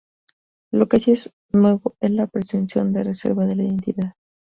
Lo 0.71 0.87
que 0.87 0.97
sí 0.99 1.11
es 1.11 1.31
nuevo 1.53 1.95
es 1.99 2.09
la 2.09 2.25
pretensión 2.25 2.91
de 2.91 3.03
reserva 3.03 3.45
de 3.45 3.55
la 3.55 3.63
identidad. 3.65 4.15